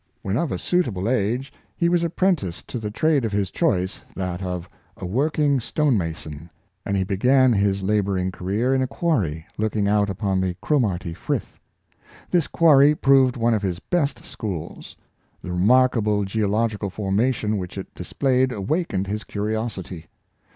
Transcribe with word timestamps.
When 0.23 0.35
of 0.35 0.51
a 0.51 0.57
suitable 0.57 1.07
age 1.07 1.53
he 1.77 1.87
was 1.87 2.03
apprenticed 2.03 2.67
to 2.69 2.79
the 2.79 2.89
trade 2.89 3.23
of 3.23 3.31
his 3.31 3.51
choice— 3.51 4.03
that 4.15 4.41
of 4.41 4.67
a 4.97 5.05
working 5.05 5.59
stone 5.59 5.95
mason; 5.95 6.49
and 6.83 6.97
he 6.97 7.03
began 7.03 7.53
his 7.53 7.83
laboring 7.83 8.31
career 8.31 8.73
in 8.73 8.81
a 8.81 8.87
quarry 8.87 9.45
looking 9.59 9.87
out 9.87 10.09
upon 10.09 10.41
the 10.41 10.55
Cromarty 10.59 11.13
Frith. 11.13 11.59
This 12.31 12.47
quarry 12.47 12.95
proved 12.95 13.37
one 13.37 13.53
of 13.53 13.61
his 13.61 13.77
best 13.77 14.25
schools. 14.25 14.95
The 15.43 15.51
remarkable 15.53 16.25
geological 16.25 16.89
formation 16.89 17.59
which 17.59 17.77
it 17.77 17.93
displayed 17.93 18.51
awakened 18.51 19.05
his 19.05 19.23
curiosity. 19.23 20.07